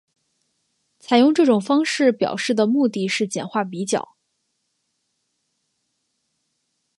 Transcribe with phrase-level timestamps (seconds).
[0.97, 4.15] 采用这种方式表示的目的是简化比较。